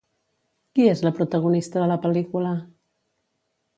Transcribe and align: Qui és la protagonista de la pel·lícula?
Qui 0.77 0.87
és 0.93 1.03
la 1.07 1.11
protagonista 1.19 1.83
de 1.83 1.91
la 1.93 1.99
pel·lícula? 2.07 2.55